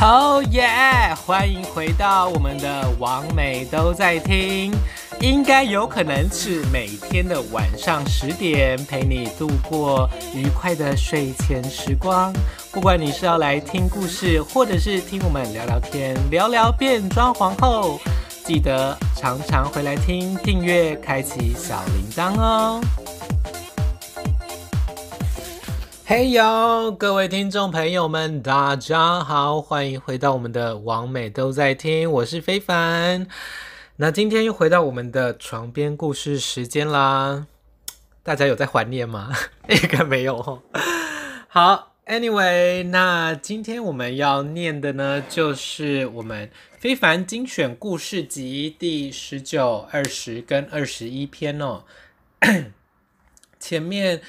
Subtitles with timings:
[0.00, 1.14] 哦耶！
[1.24, 4.72] 欢迎回到我们的王美都在听，
[5.20, 12.32] 应该有可能是每天的晚上十点，陪你度过愉快的睡前时光。
[12.70, 17.98] 不管你是要来听故事，或者是听我们聊聊天，聊聊变装皇后，
[18.44, 22.80] 记得常常回来听，订阅，开启小铃铛哦。
[26.06, 33.26] 嘿哟，各位听众朋友们，大家好，欢迎回到我们的网美都在听，我是非凡。
[33.96, 37.46] 那今天又回到我们的床边故事时间啦，
[38.22, 39.32] 大家有在怀念吗？
[39.66, 40.62] 应该没有哦。
[41.48, 51.84] 好，Anyway，那今天我们要念的呢，就是我们非凡精选故事集第十九、二十跟二十一篇哦。
[53.58, 54.20] 前面。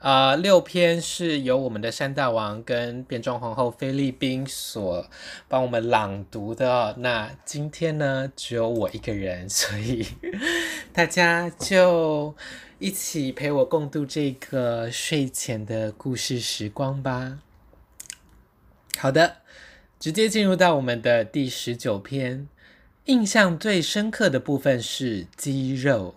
[0.00, 5.06] 啊、呃，六篇是由我们的山大王跟变装皇后菲律宾所
[5.46, 6.94] 帮我们朗读的。
[7.00, 10.06] 那今天呢，只有我一个人，所以
[10.94, 12.34] 大家就
[12.78, 17.38] 一起陪我共度这个睡前的故事时光吧。
[18.96, 19.36] 好的，
[19.98, 22.48] 直接进入到我们的第十九篇，
[23.04, 26.14] 印象最深刻的部分是肌肉。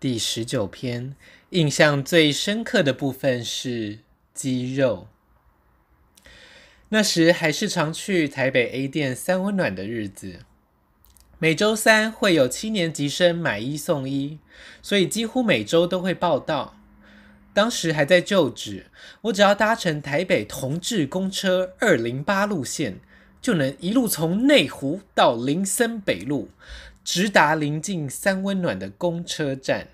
[0.00, 1.14] 第十九篇。
[1.50, 3.98] 印象最深刻的部分是
[4.32, 5.08] 肌肉。
[6.90, 10.44] 那时还是常去台北 A 店三温暖的日子，
[11.40, 14.38] 每周三会有七年级生买一送一，
[14.80, 16.76] 所以几乎每周都会报到。
[17.52, 18.86] 当时还在旧址，
[19.22, 23.00] 我只要搭乘台北同志公车二零八路线，
[23.42, 26.50] 就能一路从内湖到林森北路，
[27.02, 29.88] 直达邻近三温暖的公车站。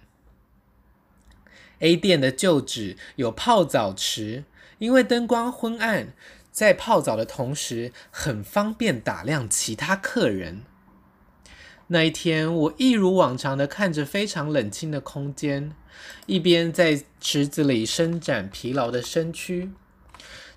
[1.81, 4.45] A 店的旧址有泡澡池，
[4.79, 6.15] 因为灯光昏暗，
[6.51, 10.63] 在泡澡的同时很方便打量其他客人。
[11.89, 15.73] 那一天，我一如往常的看着非常冷清的空间，
[16.27, 19.71] 一边在池子里伸展疲劳的身躯。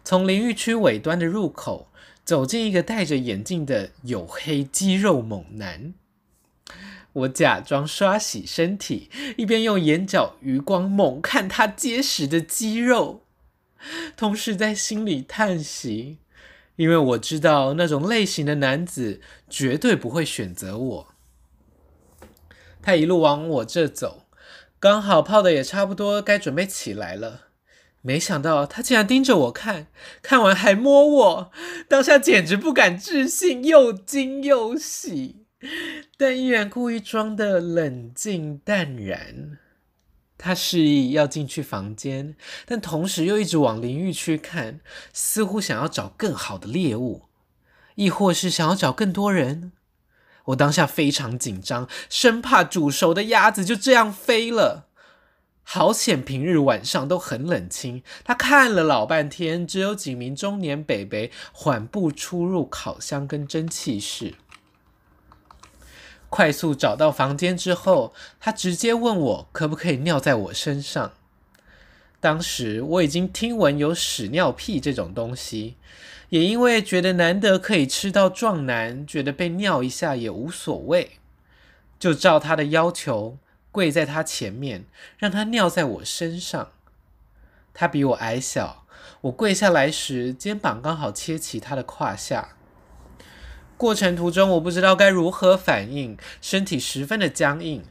[0.03, 1.89] 从淋浴区尾端的入口
[2.25, 5.93] 走进一个戴着眼镜的黝黑肌肉猛男。
[7.13, 13.23] 我假装刷洗身体，一边用眼角余光猛看他结实的肌肉，
[14.15, 16.19] 同时在心里叹息，
[16.75, 21.07] 因为我知道那种类型的男子绝对不会选择我。
[22.81, 24.27] 他一路往我这走，
[24.79, 27.47] 刚好泡的也差不多，该准备起来了。
[28.01, 29.87] 没想到他竟然盯着我看，
[30.21, 31.51] 看完还摸我，
[31.89, 35.47] 当下简直不敢置信，又惊又喜。
[36.17, 39.57] 但依然故意装的冷静淡然。
[40.37, 44.79] 他示意要进去房间，但同时又一直往淋浴区看，
[45.11, 47.23] 似乎想要找更好的猎物，
[47.95, 49.73] 亦或是想要找更多人。
[50.45, 54.87] 我当下非常紧张，生怕煮熟的鸭子就这样飞了。
[55.63, 58.01] 好险，平日晚上都很冷清。
[58.23, 64.35] 他看了老半天，只有几名中年北北缓步出入烤箱跟蒸汽室。
[66.29, 71.13] 快速找到房间之后，他直接问我可不可以尿在我身上。
[72.21, 75.75] 当时我已经听闻有屎尿屁这种东西，
[76.29, 81.17] 也因为觉得难得可以吃到壮男，觉得被尿一下也无所谓，
[81.97, 83.37] 就照他的要求
[83.71, 84.85] 跪在他前面，
[85.17, 86.71] 让他尿在我身上。
[87.73, 88.85] 他比我矮小，
[89.21, 92.57] 我跪下来时肩膀刚好切齐他的胯下。
[93.79, 97.81] 过程途中，我不知道该如何反应，身体十分的僵硬。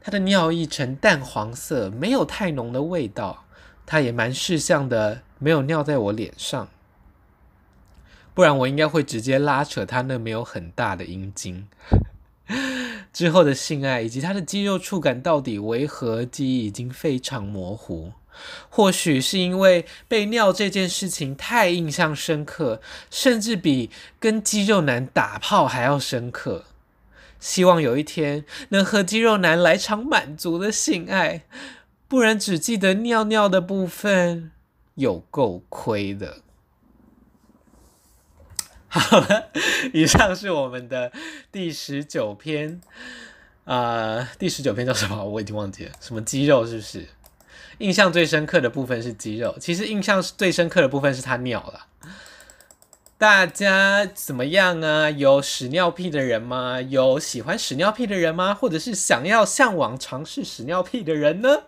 [0.00, 3.44] 他的尿液呈淡黄色，没有太浓的味道。
[3.84, 6.70] 他也蛮识相的，没有尿在我脸上，
[8.32, 11.68] 不然我应该会直接拉扯他那没有很大的阴茎。
[13.12, 18.12] 之后的性爱以及他的肌肉触感到底为何，记忆已经非常模糊。
[18.68, 22.80] 或许是因为被尿这件事情太印象深刻，
[23.10, 26.64] 甚至比跟肌肉男打炮还要深刻。
[27.38, 31.44] 希望有一天能和肌肉男来场满足的性爱，
[32.08, 34.50] 不然只记得尿尿的部分，
[34.94, 36.38] 有够亏的。
[38.88, 39.50] 好了，
[39.92, 41.12] 以上是我们的
[41.52, 42.80] 第十九篇。
[43.64, 45.22] 啊、呃，第十九篇叫什么？
[45.24, 45.92] 我已经忘记了。
[46.00, 46.64] 什么肌肉？
[46.64, 47.06] 是不是？
[47.78, 51.86] 印象最深刻的部分是肌肉，其实印象最深刻的部分是他尿了。
[53.18, 55.08] 大家怎么样啊？
[55.10, 56.82] 有屎尿屁的人吗？
[56.82, 58.54] 有喜欢屎尿屁的人吗？
[58.54, 61.62] 或者是想要向往尝试屎尿屁的人呢？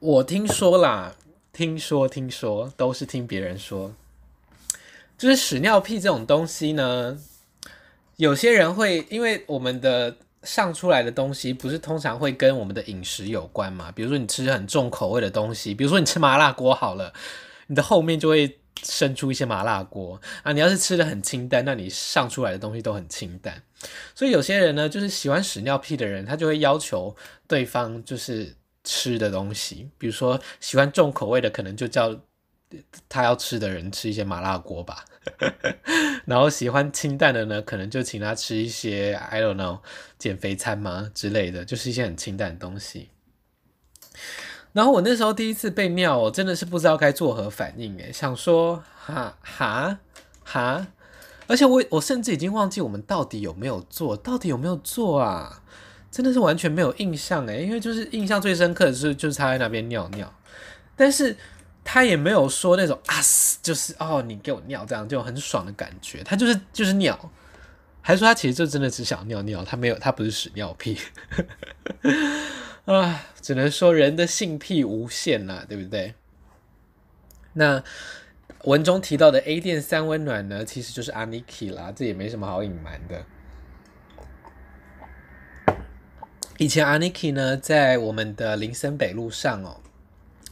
[0.00, 1.14] 我听说啦，
[1.52, 3.94] 听说听说都是听别人说，
[5.16, 7.16] 就是屎尿屁这种东西呢，
[8.16, 13.90] 有些人会因为我们的上出来的东西不是通常会跟我们的饮食有关嘛？
[13.90, 17.12] 比如说你吃很重口味的东西，比如说你吃麻辣锅好了，
[17.66, 20.52] 你的后面就会生出一些麻辣锅啊。
[20.52, 23.62] 你要是吃的很清淡，那你上出来的东西都很清淡。
[24.14, 27.16] 所以有些人呢，就是喜欢屎尿屁的人，他就会要求
[27.48, 32.14] 对方就是吃的东西，比如说喜欢重口味的，可能就叫
[33.08, 35.04] 他要吃的人吃一些麻辣锅吧。
[36.26, 39.80] 然后喜欢清淡的呢，可能就请他吃一些 I don't know
[40.18, 43.08] 减肥餐嘛之类的，就是一些很清淡的东西。
[44.72, 49.98] 然后我那时候第一次被尿，我真的是不知道该作何反应诶，想说哈哈
[50.44, 50.86] 哈，
[51.46, 55.62] 而且我我甚至已经忘记我们到底有没有做，到底有没有做啊？
[56.10, 60.30] 真的是完全没有印象诶，因为就是印象最深刻的是就是他在那边尿尿，
[60.96, 61.34] 但是。
[61.84, 63.20] 他也没有说那种啊，
[63.62, 66.24] 就是哦，你给我尿这样就很爽的感觉。
[66.24, 67.30] 他就是就是尿，
[68.00, 70.98] 还说他其实就真的只想尿尿，他没有，他不是屎尿屁。
[72.86, 76.14] 啊，只能说人的性癖无限啦，对不对？
[77.52, 77.84] 那
[78.64, 83.24] 文中提到的 A 店三温暖呢，其实就是 Aniki 啦，这也没什么好隐瞒的。
[86.58, 89.80] 以前 Aniki 呢，在我们的林森北路上哦。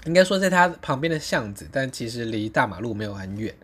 [0.05, 3.55] 应该说在它旁边的巷子，但其实离大马路没有很远。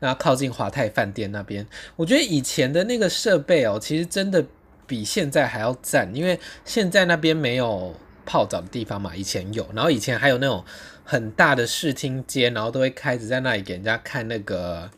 [0.00, 4.44] 那靠近华泰饭店那边，我觉得以前的那个设备哦，其实真的
[4.86, 6.14] 比现在还要赞。
[6.14, 7.94] 因为现在那边没有
[8.24, 9.66] 泡澡的地方嘛，以前有。
[9.74, 10.64] 然后以前还有那种
[11.04, 14.90] 很大的视听间，然后都会开着在那里给人家看那个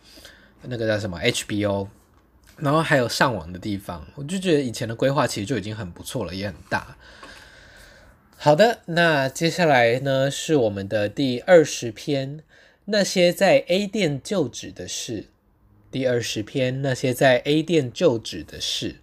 [0.63, 1.89] 那个叫什么 HBO，
[2.59, 4.05] 然后还有上网的地方。
[4.17, 6.97] 我就觉得以前的规划其实就已经很不错了，也很大。
[8.43, 12.41] 好的，那接下来呢是我们的第二十篇，
[12.87, 15.27] 那些在 A 店旧址的事。
[15.91, 18.97] 第二十篇，那些在 A 店旧址的事。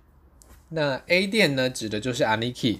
[0.70, 2.80] 那 A 店呢，指的就是 Aniki，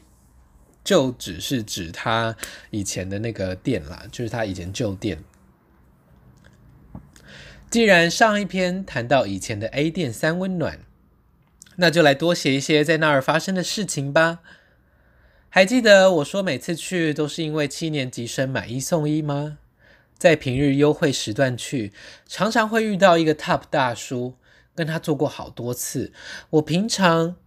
[0.84, 2.36] 旧址是指他
[2.72, 5.24] 以前的那个店啦，就是他以前旧店。
[7.70, 10.80] 既然上一篇谈到以前的 A 店三温暖，
[11.76, 14.40] 那就来多写一些在那儿发生的事情吧。
[15.58, 19.58] 还记得我说每次去都是因为七年级生买一送一吗？
[20.16, 21.92] 在平日优惠时段去，
[22.28, 24.36] 常常会遇到一个 Top 大叔，
[24.76, 26.14] 跟他做过好多次。
[26.52, 27.38] 我平常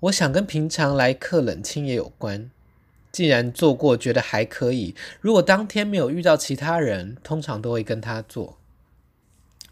[0.00, 2.50] 我想跟平常来客冷清也有关。
[3.12, 4.96] 既然做过，觉得还可以。
[5.20, 8.58] 如果当天没有遇到其他人，通常都会跟他做。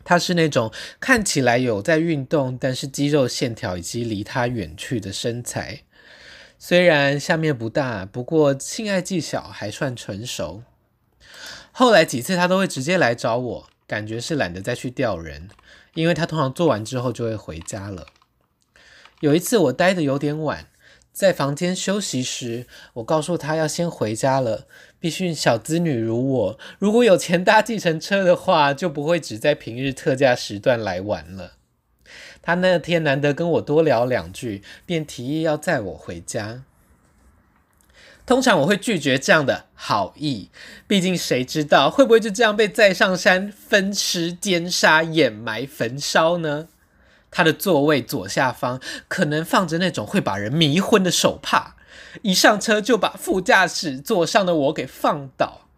[0.05, 5.83] 他是那种看起来有在运动，但是肌肉线条已经离他远去的身材。
[6.61, 10.65] 虽然下面不大，不过性爱技巧还算成熟。
[11.71, 15.49] 后来几次他都会直接来找我，感觉是懒得再去钓人，
[15.95, 18.09] 因为他通常做完之后就会回家了。
[19.21, 20.67] 有一次我待得有点晚，
[21.13, 24.67] 在房间休息时，我告诉他要先回家了。
[24.99, 31.58] 毕竟小资女如我，如果有钱搭计程车的话，就不会只在平日特价时段来玩了。
[32.49, 36.63] 他那天难得跟我多聊两句，便提议要载我回家。
[38.25, 40.49] 通常我会拒绝这样的好意，
[40.87, 46.69] 毕竟谁知道会不会就这样被载上山分尸、奸杀、掩埋、焚烧呢？
[47.31, 51.77] 他的座位左下方可能放着那种会把人迷昏的手帕，
[52.23, 55.69] 一上车就把副驾驶座上的我给放倒。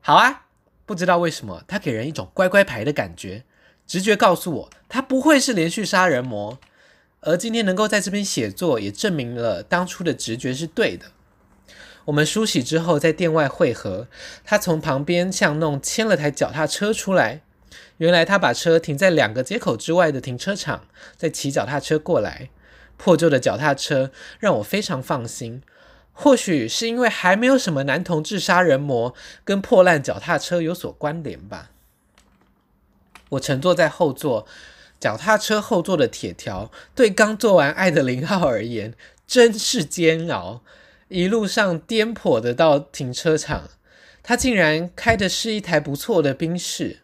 [0.00, 0.46] 好啊，
[0.86, 3.44] 不知道为什么他给人一种乖乖牌的感觉。
[3.88, 6.58] 直觉告诉我，他不会是连续杀人魔，
[7.22, 11.06] 而今天能够在这边写作，也证明了当初的直觉是对的。
[12.04, 14.06] 我们梳洗之后，在店外汇合，
[14.44, 17.40] 他从旁边巷弄牵了台脚踏车出来。
[17.96, 20.84] 原来他把车停在两个街口之外的停车场，
[21.16, 22.50] 再骑脚踏车过来。
[22.98, 25.62] 破旧的脚踏车让我非常放心，
[26.12, 29.14] 或许是因为还没有什么男同志杀人魔
[29.44, 31.70] 跟破烂脚踏车有所关联吧。
[33.30, 34.46] 我乘坐在后座，
[34.98, 38.94] 脚踏车后座的铁条对刚做完爱的零号而言
[39.26, 40.62] 真是煎熬。
[41.08, 43.70] 一路上颠簸的到停车场，
[44.22, 47.00] 他竟然开的是一台不错的宾士。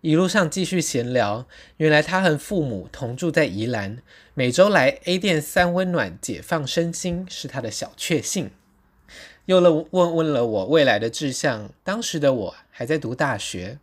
[0.00, 1.46] 一路上继续闲聊，
[1.78, 3.98] 原来他和父母同住在宜兰，
[4.34, 8.50] 每周来 A 店三温暖解放身心是他的小确幸。
[9.46, 13.78] 又了问问了我未来的志向，当时的我还在读大学。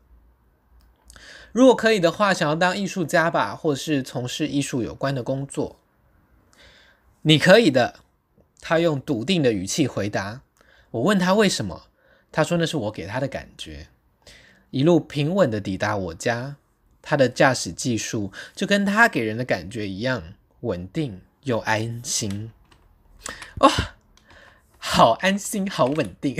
[1.53, 5.79] 如果可以的话，想要当艺术家吧，或是从事艺术有关的工作。
[7.22, 8.00] 你可以的，
[8.60, 10.41] 他用笃定的语气回答。
[10.91, 11.83] 我问他为什么，
[12.31, 13.88] 他说那是我给他的感觉。
[14.72, 16.55] 一路平稳的抵达我家，
[17.03, 22.51] 他的驾驶技术就跟他给人的感觉一样稳定又安心。
[23.60, 23.72] 哇、哦，
[24.79, 26.36] 好安心，好稳定。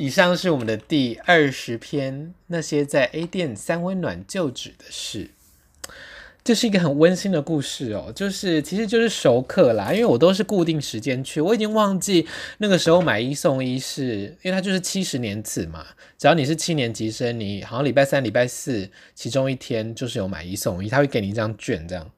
[0.00, 5.28] 以上是我们的第二十篇，那些在 A 店三温暖旧址的事。
[6.42, 12.26] 这是一个很温馨的故事哦，就是其实就是熟客啦，因为我都是固定时间去，我已经忘记
[12.56, 22.10] 那个时候买一送一是，因为它就是七十年次嘛，只要你是七年级生，你好像礼拜三、礼拜四其中一天就是有买一送一，他会给你一张券这样，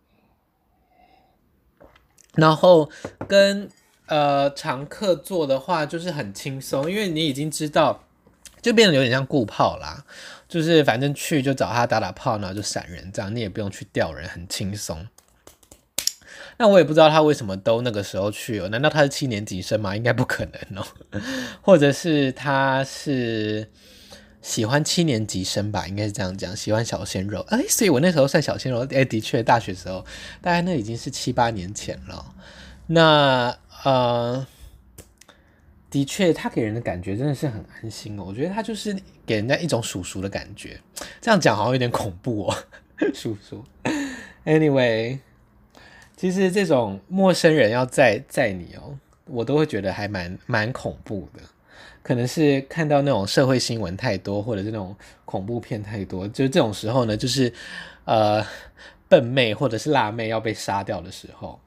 [2.36, 2.88] 然后
[3.26, 3.68] 跟
[4.12, 8.04] 呃常客坐的话就是很轻松，因为你已经知道，
[8.60, 10.04] 就变得有点像顾炮啦。
[10.46, 15.08] 就是反正去就找他打打炮，然后就闪人，这样你也不用去钓人，很轻松。
[16.58, 18.68] 那我也不知道他为什么都那个时候去哦？
[18.68, 19.96] 难道他是七年级生吗？
[19.96, 20.86] 应该不可能哦。
[21.62, 23.70] 或者是他是
[24.42, 25.86] 喜欢七年级生吧？
[25.88, 27.40] 应该是这样讲，喜欢小鲜肉。
[27.48, 28.86] 哎，所以我那时候算小鲜肉。
[28.90, 30.04] 哎，的确，大学时候
[30.42, 32.34] 大概那已经是七八年前了。
[32.88, 34.46] 那呃。
[35.90, 38.24] 的确，他给人的感觉真的是很安心哦。
[38.26, 38.96] 我觉得他就是
[39.26, 40.80] 给人家一种叔叔的感觉，
[41.20, 42.56] 这样讲好像有点恐怖哦，
[43.12, 43.62] 叔叔。
[44.46, 45.18] Anyway，
[46.16, 48.96] 其实这种陌生人要载载你哦，
[49.26, 51.42] 我都会觉得还蛮蛮恐怖的。
[52.02, 54.96] 可能是看到那种社会新闻太多，或者是那种
[55.26, 57.52] 恐怖片太多，就是这种时候呢，就是
[58.06, 58.42] 呃
[59.10, 61.60] 笨妹或者是辣妹要被杀掉的时候。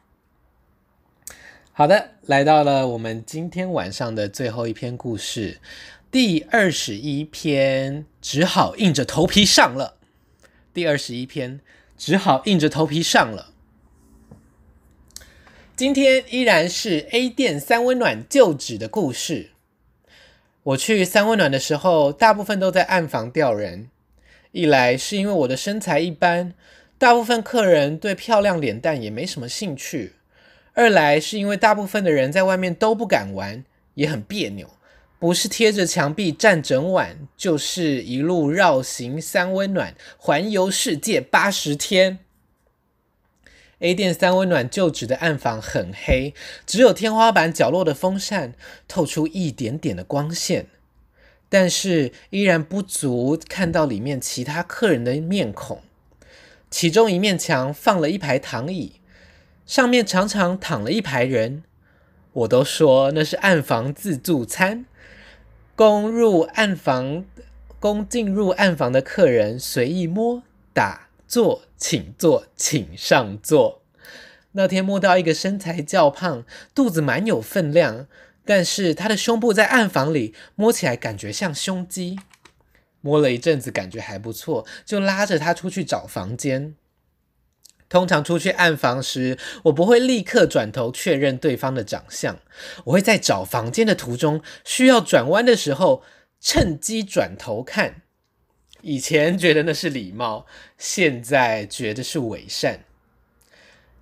[1.77, 5.60] 好的，来到了我们今天晚上的最后一篇故事，
[6.10, 9.98] 第二十一篇，只好硬着头皮上了。
[10.74, 11.60] 第二十一篇，
[11.98, 13.51] 只好硬着头皮上了。
[15.75, 19.50] 今天依然是 A 店三温暖旧址的故事。
[20.63, 23.89] 我去三温暖的时候，大部分都在暗房钓人。
[24.53, 26.53] 一来是因为我的身材一般，
[26.98, 30.13] 大部分客人对漂亮脸蛋也没什么兴趣。
[30.75, 33.63] 二来是因为大部分的人在外面都不敢玩，
[33.94, 34.70] 也很别扭，
[35.17, 42.20] 不是贴着墙壁站整晚，就是一路绕行三温暖，环游世界八十天。
[43.79, 46.34] A 店三温暖旧址的暗房很黑，
[46.65, 48.53] 只有天花板角落的风扇
[48.86, 50.67] 透出一点点的光线，
[51.48, 55.82] 但是依然不足看到里面其他客人的面孔。
[56.70, 59.00] 其中一面墙放了一排躺椅。
[59.65, 61.63] 上面常常躺了一排人，
[62.34, 64.86] 我都说那是暗房自助餐，
[65.75, 67.25] 攻入暗房、
[67.79, 73.81] 攻进入暗房的客人随意摸、打、坐，请坐，请上座。
[74.51, 76.45] 那天摸到一个身材较胖、
[76.75, 78.07] 肚子蛮有分量，
[78.45, 82.19] 但是他的胸部在暗房里摸起来感觉像胸肌，
[83.01, 86.75] 摸了一阵子感觉还不错，就拉着他出去找房间。
[87.88, 92.39] 通常出去暗房时，我不会立刻转头确认对方的长相，
[92.86, 96.04] 我会在找房间的途中，需要转弯的时候，
[96.42, 98.01] 趁机转头看。
[98.82, 100.46] 以前觉得那是礼貌，
[100.77, 102.82] 现在觉得是伪善。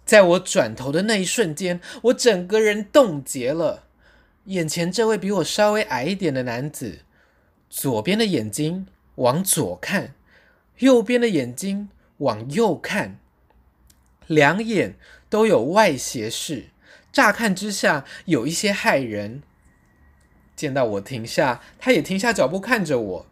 [0.06, 3.84] 在我转头的那一瞬间，我整个人冻结了。
[4.46, 7.00] 眼前这位比我稍微矮一点的男子，
[7.70, 10.14] 左边的眼睛往左看，
[10.80, 11.88] 右边的眼睛
[12.18, 13.20] 往右看。
[14.28, 14.96] 两眼
[15.30, 16.68] 都有外斜视，
[17.12, 19.44] 乍看之下有一些骇人。
[20.56, 23.26] 见到我停下，他也停下脚步看着我。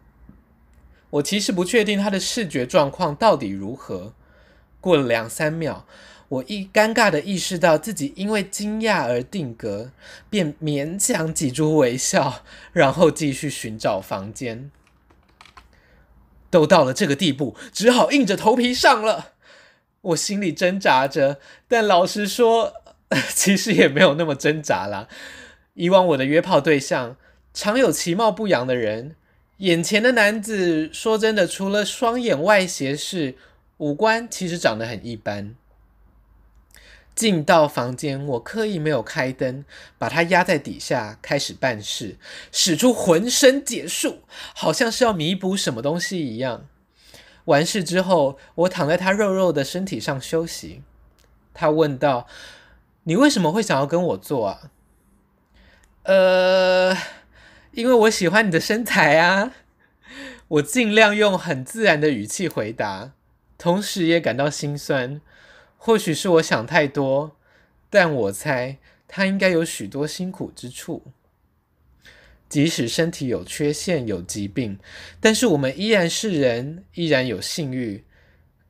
[1.10, 4.14] 我其实不确定他的视觉状况到底如何。
[4.80, 5.86] 过了两三秒，
[6.28, 9.92] 我一尴尬地意识到自己因为惊讶而定格，
[10.28, 14.70] 便勉强挤出微笑，然后继续寻找房间。
[16.50, 19.31] 都到了这个地步，只好硬着头皮上了。
[20.02, 22.74] 我心里挣扎着，但老实说，
[23.34, 25.08] 其实也没有那么挣扎啦。
[25.74, 27.16] 以往我的约炮对象
[27.54, 29.16] 常有其貌不扬的人，
[29.58, 33.36] 眼前的男子说真的，除了双眼外斜视，
[33.78, 35.54] 五官其实长得很一般。
[37.14, 39.64] 进到房间，我刻意没有开灯，
[39.98, 42.16] 把他压在底下，开始办事，
[42.50, 44.22] 使出浑身解数，
[44.54, 46.66] 好像是要弥补什么东西一样。
[47.46, 50.82] 完事之后，我躺在他肉肉的身体上休息。
[51.54, 52.26] 他问道
[53.04, 54.70] ：“你为什么会想要跟我做啊
[56.04, 56.96] ？”“呃，
[57.72, 59.52] 因为我喜欢你的身材啊。”
[60.48, 63.12] 我尽量用很自然的语气回答，
[63.56, 65.20] 同时也感到心酸。
[65.78, 67.34] 或许是我想太多，
[67.88, 68.76] 但我猜
[69.08, 71.02] 他应该有许多辛苦之处。
[72.52, 74.78] 即使身体有缺陷、有疾病，
[75.20, 78.04] 但是我们依然是人，依然有性欲，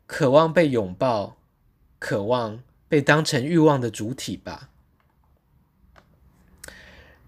[0.06, 1.36] 渴望被拥抱，
[1.98, 4.70] 渴望被当成欲望的主体吧。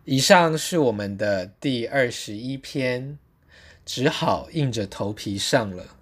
[0.05, 3.19] 以上是我们的第二十一篇，
[3.85, 5.97] 只好硬着头皮上了。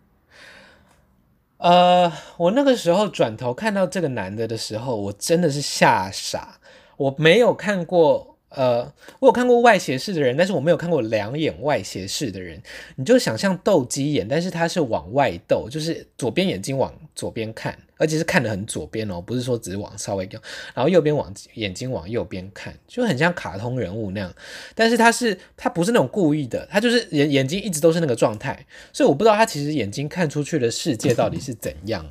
[1.57, 6.61] 呃，我那个时候转头看到这个男的的时候，我真的是吓傻，
[6.99, 8.32] 我没有看过。
[8.55, 12.61] 呃，我有看过外斜视的人，但是我没有看过两眼外斜视的人。
[12.97, 20.41] 你就想象斗鸡眼，但是他是往外斗，就是左边眼睛往左边看，而且是看得很左边哦，不是说只是往稍微掉，
[20.75, 24.33] 然后右边往眼睛往右边看，就很像卡通人物那样。
[24.75, 32.07] 但是他是他不是那种故意的，他就是眼眼睛一直都是那个状态，所以我不知道他其实眼睛看出去的世界到底是怎样。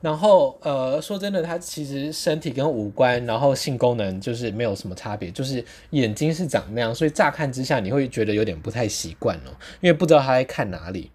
[0.00, 9.50] 然后，呃，说真的，他其实身体跟五官，然后性功能就是没有什么差别，就是眼睛是长那样，所以乍看之下你会觉得有点不太习惯哦，
[9.80, 11.10] 因为不知道他在看哪里。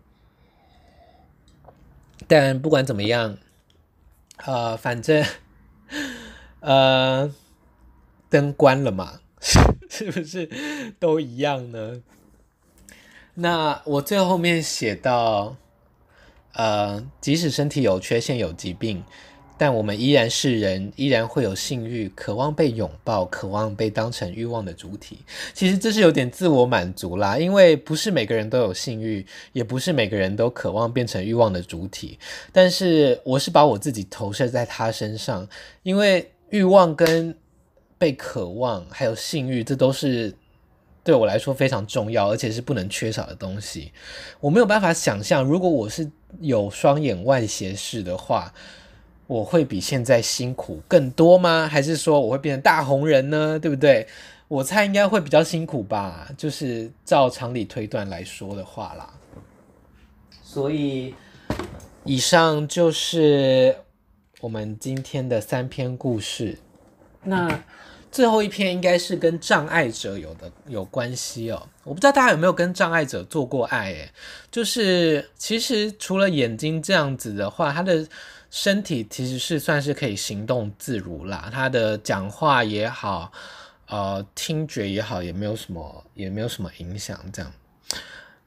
[2.28, 3.38] 但不管怎么样，
[4.46, 5.26] 呃，反正，
[6.60, 7.34] 呃，
[8.30, 9.20] 灯关了嘛，
[9.90, 10.50] 是不是
[11.00, 12.02] 都一样呢？
[13.34, 15.56] 那我最后面写到。
[16.54, 19.04] 呃，即使身体有缺陷、有疾病，
[19.58, 25.20] 但我们依然是人，依然会有性欲，渴望被拥抱，渴望被当成欲望的主体。
[25.54, 32.20] 其实这是有点自我满足啦，因为不是每个人都有性欲，也不是每个人都渴望变成欲望的主体。
[32.52, 35.48] 但是我是把我自己投射在他身上，
[35.84, 37.36] 因为欲望跟
[37.98, 40.34] 被渴望，还有性欲，这都是。
[41.04, 43.92] 对我来说非常重要，而且是不能缺少的东西。
[44.40, 48.54] 我没有办法想象，如果我是有双眼外斜视的话，
[49.26, 51.68] 我会比现在辛苦更多吗？
[51.68, 53.58] 还是说我会变成大红人呢？
[53.58, 54.08] 对不对？
[54.48, 59.12] 我猜应该会比较辛苦吧，就是照常理推断来说的话啦。
[60.44, 61.16] 所以，
[62.04, 63.76] 以上就是
[64.42, 66.60] 我们今天的三篇故事。
[67.24, 67.64] 那。
[68.12, 74.12] 最后一篇应该是跟障碍者有的有关系哦，我不知道大家有没有跟障碍者做过爱诶，
[74.52, 78.06] 就是其实除了眼睛这样子的话，他的
[78.50, 83.32] 身体其实是算是可以行动自如啦，他的讲话也好，
[83.88, 87.18] 呃，听觉也好，也没有什么也没有什么影响。
[87.32, 87.50] 这样，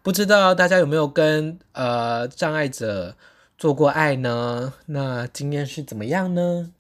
[0.03, 3.17] 不知道大家有没有跟呃障碍者
[3.57, 4.75] 做过爱呢？
[4.85, 6.71] 那经验是怎么样呢？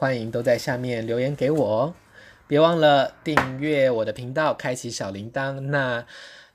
[0.00, 1.94] 欢迎都在下面留言给我哦，
[2.46, 5.60] 别忘了订阅我的频道，开启小铃铛。
[5.60, 6.06] 那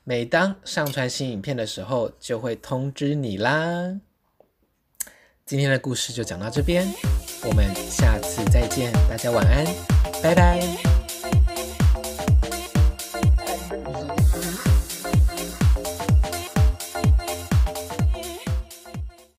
[0.02, 4.00] 每当上传新影片的时候，就会通知你啦。
[5.44, 6.88] 今天的故事就讲到这边，
[7.44, 9.64] 我们下次再见，大家晚安，
[10.20, 10.95] 拜拜。